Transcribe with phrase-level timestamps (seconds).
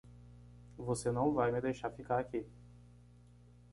[0.79, 2.43] Você não vai me deixar ficar aqui.